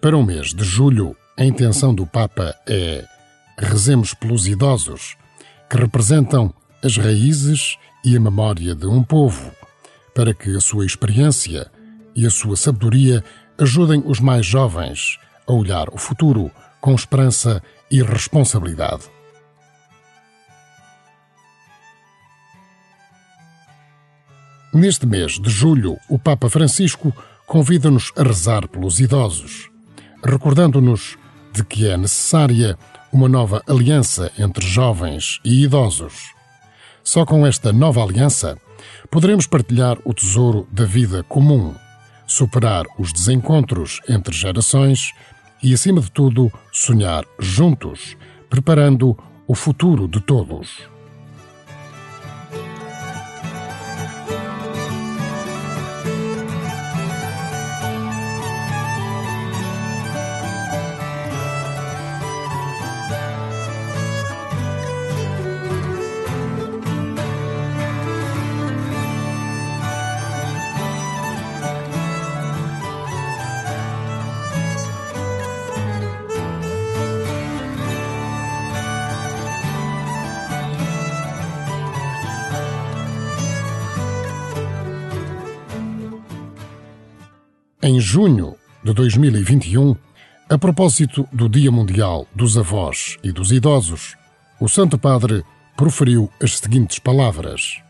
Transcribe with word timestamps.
Para 0.00 0.16
o 0.16 0.22
mês 0.22 0.54
de 0.54 0.62
julho, 0.62 1.16
a 1.36 1.44
intenção 1.44 1.92
do 1.92 2.06
Papa 2.06 2.54
é 2.68 3.04
rezemos 3.58 4.14
pelos 4.14 4.46
idosos, 4.46 5.16
que 5.68 5.76
representam 5.76 6.54
as 6.84 6.96
raízes 6.96 7.76
e 8.04 8.16
a 8.16 8.20
memória 8.20 8.76
de 8.76 8.86
um 8.86 9.02
povo, 9.02 9.50
para 10.14 10.32
que 10.32 10.54
a 10.54 10.60
sua 10.60 10.86
experiência 10.86 11.68
e 12.14 12.24
a 12.24 12.30
sua 12.30 12.56
sabedoria 12.56 13.24
ajudem 13.58 14.00
os 14.06 14.20
mais 14.20 14.46
jovens 14.46 15.18
a 15.48 15.52
olhar 15.52 15.88
o 15.88 15.98
futuro 15.98 16.48
com 16.80 16.94
esperança 16.94 17.60
e 17.90 18.00
responsabilidade. 18.00 19.02
Neste 24.72 25.06
mês 25.06 25.40
de 25.40 25.50
julho, 25.50 25.98
o 26.08 26.20
Papa 26.20 26.48
Francisco 26.48 27.12
convida-nos 27.48 28.12
a 28.16 28.22
rezar 28.22 28.68
pelos 28.68 29.00
idosos, 29.00 29.68
recordando-nos 30.24 31.16
de 31.52 31.64
que 31.64 31.88
é 31.88 31.96
necessária 31.96 32.78
uma 33.12 33.28
nova 33.28 33.62
aliança 33.66 34.30
entre 34.38 34.66
jovens 34.66 35.40
e 35.44 35.64
idosos. 35.64 36.32
Só 37.02 37.24
com 37.24 37.46
esta 37.46 37.72
nova 37.72 38.02
aliança 38.02 38.58
poderemos 39.10 39.46
partilhar 39.46 39.96
o 40.04 40.12
tesouro 40.12 40.66
da 40.70 40.84
vida 40.84 41.22
comum, 41.22 41.74
superar 42.26 42.84
os 42.98 43.12
desencontros 43.12 44.00
entre 44.08 44.34
gerações 44.34 45.12
e, 45.62 45.72
acima 45.72 46.00
de 46.00 46.10
tudo, 46.10 46.52
sonhar 46.70 47.24
juntos, 47.38 48.16
preparando 48.50 49.16
o 49.46 49.54
futuro 49.54 50.06
de 50.06 50.20
todos. 50.20 50.88
Em 87.88 87.98
junho 87.98 88.54
de 88.84 88.92
2021, 88.92 89.96
a 90.50 90.58
propósito 90.58 91.26
do 91.32 91.48
Dia 91.48 91.72
Mundial 91.72 92.26
dos 92.34 92.58
Avós 92.58 93.16
e 93.24 93.32
dos 93.32 93.50
Idosos, 93.50 94.14
o 94.60 94.68
Santo 94.68 94.98
Padre 94.98 95.42
proferiu 95.74 96.30
as 96.38 96.58
seguintes 96.58 96.98
palavras: 96.98 97.80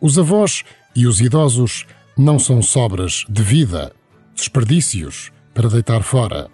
Os 0.00 0.16
avós 0.16 0.62
e 0.94 1.08
os 1.08 1.20
idosos 1.20 1.86
não 2.16 2.38
são 2.38 2.62
sobras 2.62 3.24
de 3.28 3.42
vida, 3.42 3.92
desperdícios 4.32 5.32
para 5.52 5.68
deitar 5.68 6.04
fora, 6.04 6.48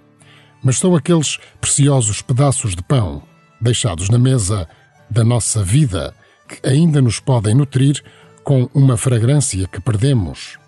mas 0.64 0.79
são 0.79 0.97
aqueles 0.97 1.39
preciosos 1.61 2.23
pedaços 2.23 2.75
de 2.75 2.83
pão 2.83 3.23
deixados 3.61 4.09
na 4.09 4.19
mesa 4.19 4.67
da 5.11 5.23
nossa 5.23 5.62
vida 5.62 6.14
que 6.48 6.67
ainda 6.67 7.03
nos 7.03 7.20
podem 7.20 7.55
nutrir 7.55 8.03
com 8.42 8.67
uma 8.73 8.97
fragrância 8.97 9.69
que 9.69 9.79
perdemos 9.79 10.58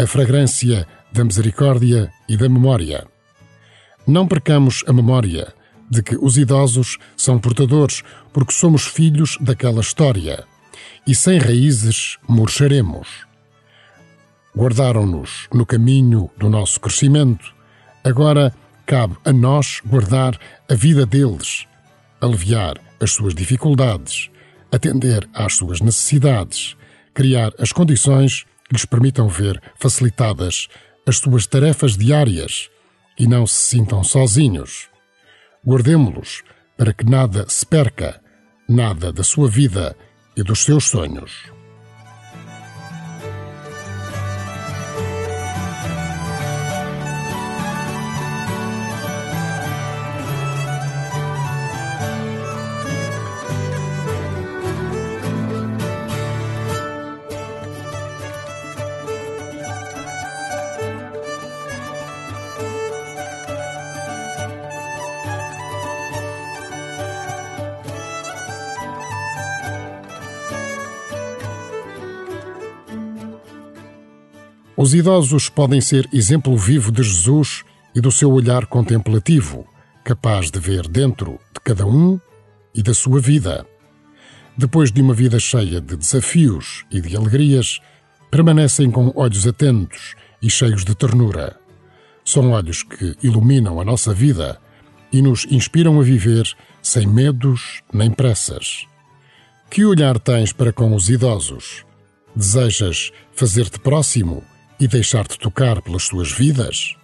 a 0.00 0.06
fragrância 0.06 0.86
da 1.12 1.22
misericórdia 1.22 2.10
e 2.26 2.34
da 2.34 2.48
memória. 2.48 3.06
Não 4.06 4.26
percamos 4.26 4.82
a 4.86 4.94
memória 4.94 5.52
de 5.90 6.02
que 6.02 6.16
os 6.16 6.38
idosos 6.38 6.96
são 7.14 7.38
portadores 7.38 8.02
porque 8.32 8.54
somos 8.54 8.86
filhos 8.86 9.36
daquela 9.42 9.82
história 9.82 10.44
e 11.06 11.14
sem 11.14 11.38
raízes 11.38 12.16
murcharemos. 12.26 13.26
Guardaram-nos 14.56 15.48
no 15.52 15.66
caminho 15.66 16.30
do 16.38 16.48
nosso 16.48 16.80
crescimento, 16.80 17.54
agora 18.02 18.54
cabe 18.86 19.18
a 19.22 19.34
nós 19.34 19.82
guardar 19.84 20.40
a 20.66 20.74
vida 20.74 21.04
deles, 21.04 21.66
aliviar 22.22 22.80
as 22.98 23.10
suas 23.10 23.34
dificuldades, 23.34 24.30
atender 24.72 25.28
às 25.34 25.56
suas 25.56 25.82
necessidades, 25.82 26.74
criar 27.12 27.52
as 27.58 27.70
condições 27.70 28.46
que 28.70 28.76
lhes 28.76 28.84
permitam 28.84 29.26
ver 29.28 29.60
facilitadas 29.74 30.68
as 31.04 31.18
suas 31.18 31.44
tarefas 31.44 31.96
diárias 31.96 32.70
e 33.18 33.26
não 33.26 33.44
se 33.44 33.56
sintam 33.56 34.04
sozinhos. 34.04 34.88
Guardemo-los 35.66 36.44
para 36.78 36.94
que 36.94 37.04
nada 37.04 37.46
se 37.48 37.66
perca, 37.66 38.22
nada 38.68 39.12
da 39.12 39.24
sua 39.24 39.48
vida 39.48 39.96
e 40.36 40.44
dos 40.44 40.60
seus 40.60 40.84
sonhos. 40.84 41.59
Os 74.82 74.94
idosos 74.94 75.50
podem 75.50 75.78
ser 75.78 76.08
exemplo 76.10 76.56
vivo 76.56 76.90
de 76.90 77.02
Jesus 77.02 77.64
e 77.94 78.00
do 78.00 78.10
seu 78.10 78.32
olhar 78.32 78.64
contemplativo, 78.64 79.66
capaz 80.02 80.50
de 80.50 80.58
ver 80.58 80.88
dentro 80.88 81.38
de 81.52 81.60
cada 81.62 81.86
um 81.86 82.18
e 82.74 82.82
da 82.82 82.94
sua 82.94 83.20
vida. 83.20 83.66
Depois 84.56 84.90
de 84.90 85.02
uma 85.02 85.12
vida 85.12 85.38
cheia 85.38 85.82
de 85.82 85.98
desafios 85.98 86.86
e 86.90 86.98
de 86.98 87.14
alegrias, 87.14 87.78
permanecem 88.30 88.90
com 88.90 89.12
olhos 89.14 89.46
atentos 89.46 90.14
e 90.40 90.48
cheios 90.48 90.82
de 90.82 90.94
ternura. 90.94 91.60
São 92.24 92.52
olhos 92.52 92.82
que 92.82 93.14
iluminam 93.22 93.82
a 93.82 93.84
nossa 93.84 94.14
vida 94.14 94.58
e 95.12 95.20
nos 95.20 95.44
inspiram 95.50 96.00
a 96.00 96.02
viver 96.02 96.50
sem 96.80 97.06
medos 97.06 97.82
nem 97.92 98.10
pressas. 98.10 98.86
Que 99.70 99.84
olhar 99.84 100.18
tens 100.18 100.54
para 100.54 100.72
com 100.72 100.94
os 100.94 101.10
idosos? 101.10 101.84
Desejas 102.34 103.12
fazer-te 103.34 103.78
próximo 103.78 104.42
e 104.80 104.88
deixar-te 104.88 105.38
tocar 105.38 105.82
pelas 105.82 106.04
suas 106.04 106.32
vidas? 106.32 106.96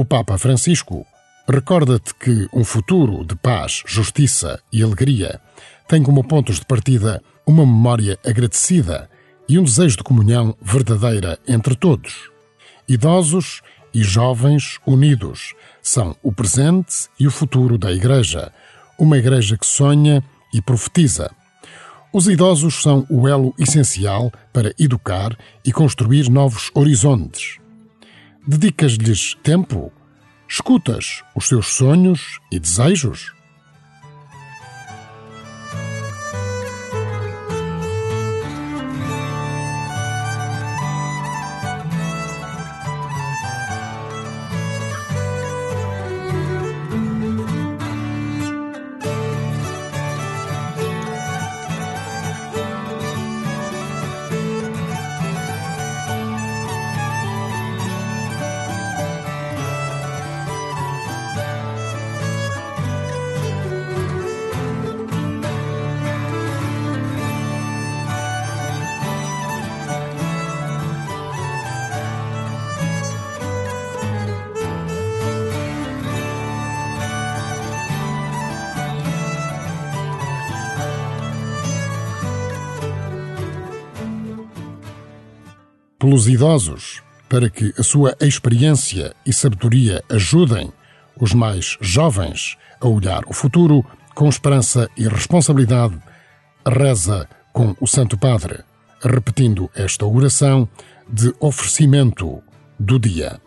O 0.00 0.04
Papa 0.06 0.38
Francisco 0.38 1.06
recorda-te 1.46 2.14
que 2.14 2.48
um 2.54 2.64
futuro 2.64 3.22
de 3.22 3.36
paz, 3.36 3.82
justiça 3.86 4.58
e 4.72 4.82
alegria 4.82 5.38
tem 5.86 6.02
como 6.02 6.24
pontos 6.24 6.58
de 6.58 6.64
partida 6.64 7.22
uma 7.46 7.66
memória 7.66 8.18
agradecida 8.24 9.10
e 9.46 9.58
um 9.58 9.62
desejo 9.62 9.98
de 9.98 10.02
comunhão 10.02 10.56
verdadeira 10.62 11.38
entre 11.46 11.74
todos. 11.74 12.30
Idosos 12.88 13.60
e 13.92 14.02
jovens 14.02 14.78
unidos 14.86 15.52
são 15.82 16.16
o 16.22 16.32
presente 16.32 17.10
e 17.18 17.26
o 17.26 17.30
futuro 17.30 17.76
da 17.76 17.92
Igreja, 17.92 18.50
uma 18.98 19.18
Igreja 19.18 19.58
que 19.58 19.66
sonha 19.66 20.24
e 20.54 20.62
profetiza. 20.62 21.30
Os 22.10 22.26
idosos 22.26 22.82
são 22.82 23.06
o 23.10 23.28
elo 23.28 23.54
essencial 23.58 24.32
para 24.50 24.72
educar 24.78 25.36
e 25.62 25.70
construir 25.70 26.30
novos 26.30 26.70
horizontes. 26.74 27.60
Dedicas-lhes 28.46 29.36
tempo? 29.42 29.92
Escutas 30.48 31.22
os 31.34 31.46
seus 31.46 31.66
sonhos 31.66 32.40
e 32.50 32.58
desejos? 32.58 33.32
Pelos 86.00 86.26
idosos, 86.26 87.02
para 87.28 87.50
que 87.50 87.74
a 87.78 87.82
sua 87.82 88.16
experiência 88.20 89.14
e 89.24 89.32
sabedoria 89.34 90.02
ajudem 90.08 90.72
os 91.20 91.34
mais 91.34 91.76
jovens 91.80 92.56
a 92.80 92.88
olhar 92.88 93.22
o 93.28 93.34
futuro 93.34 93.84
com 94.14 94.26
esperança 94.26 94.88
e 94.96 95.06
responsabilidade, 95.06 96.00
reza 96.66 97.28
com 97.52 97.76
o 97.78 97.86
Santo 97.86 98.16
Padre, 98.16 98.60
repetindo 99.02 99.70
esta 99.74 100.06
oração 100.06 100.66
de 101.06 101.34
oferecimento 101.38 102.42
do 102.78 102.98
dia. 102.98 103.38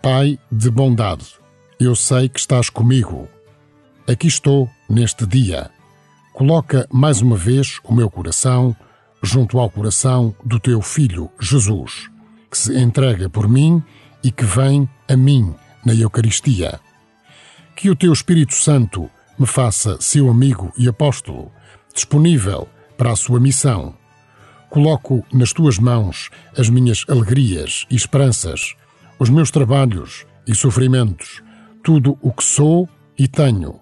Pai 0.00 0.38
de 0.50 0.70
bondade, 0.70 1.34
eu 1.78 1.94
sei 1.94 2.30
que 2.30 2.40
estás 2.40 2.70
comigo. 2.70 3.28
Aqui 4.06 4.26
estou 4.26 4.70
neste 4.88 5.26
dia. 5.26 5.70
Coloca 6.38 6.86
mais 6.92 7.20
uma 7.20 7.36
vez 7.36 7.80
o 7.82 7.92
meu 7.92 8.08
coração 8.08 8.76
junto 9.20 9.58
ao 9.58 9.68
coração 9.68 10.32
do 10.44 10.60
teu 10.60 10.80
Filho 10.80 11.28
Jesus, 11.40 12.08
que 12.48 12.56
se 12.56 12.78
entrega 12.78 13.28
por 13.28 13.48
mim 13.48 13.82
e 14.22 14.30
que 14.30 14.44
vem 14.44 14.88
a 15.08 15.16
mim 15.16 15.52
na 15.84 15.92
Eucaristia. 15.92 16.78
Que 17.74 17.90
o 17.90 17.96
teu 17.96 18.12
Espírito 18.12 18.54
Santo 18.54 19.10
me 19.36 19.48
faça 19.48 20.00
seu 20.00 20.30
amigo 20.30 20.72
e 20.78 20.88
apóstolo, 20.88 21.50
disponível 21.92 22.68
para 22.96 23.10
a 23.10 23.16
sua 23.16 23.40
missão. 23.40 23.92
Coloco 24.70 25.26
nas 25.32 25.52
tuas 25.52 25.76
mãos 25.76 26.30
as 26.56 26.70
minhas 26.70 27.04
alegrias 27.08 27.84
e 27.90 27.96
esperanças, 27.96 28.76
os 29.18 29.28
meus 29.28 29.50
trabalhos 29.50 30.24
e 30.46 30.54
sofrimentos, 30.54 31.42
tudo 31.82 32.16
o 32.22 32.30
que 32.32 32.44
sou 32.44 32.88
e 33.18 33.26
tenho, 33.26 33.80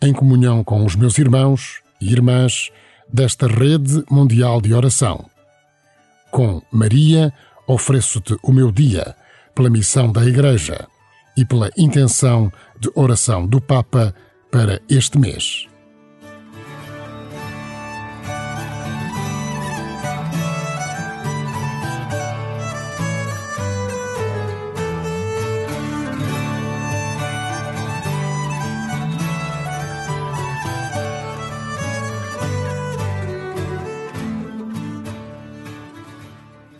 em 0.00 0.14
comunhão 0.14 0.64
com 0.64 0.86
os 0.86 0.96
meus 0.96 1.18
irmãos 1.18 1.86
e 2.00 2.12
irmãs 2.12 2.70
desta 3.12 3.46
rede 3.46 4.04
mundial 4.10 4.60
de 4.60 4.74
oração. 4.74 5.24
Com 6.30 6.62
Maria, 6.70 7.32
ofereço-te 7.66 8.36
o 8.42 8.52
meu 8.52 8.70
dia 8.70 9.14
pela 9.54 9.70
missão 9.70 10.12
da 10.12 10.24
Igreja 10.24 10.86
e 11.36 11.44
pela 11.44 11.70
intenção 11.76 12.52
de 12.78 12.90
oração 12.94 13.46
do 13.46 13.60
Papa 13.60 14.14
para 14.50 14.80
este 14.88 15.18
mês. 15.18 15.67